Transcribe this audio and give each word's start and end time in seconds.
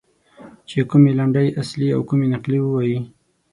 چې 0.69 0.77
کومې 0.89 1.11
لنډۍ 1.19 1.47
اصلي 1.61 1.87
او 1.95 2.01
کومې 2.09 2.27
نقلي 2.33 2.59
ووایي. 2.61 2.97